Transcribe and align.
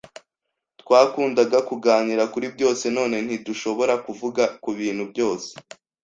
Twakundaga 0.81 1.57
kuganira 1.69 2.23
kuri 2.33 2.47
byose 2.55 2.85
none 2.97 3.15
ntidushobora 3.25 3.93
kuvuga 4.05 4.43
kubintu 4.63 5.03
byose. 5.11 5.49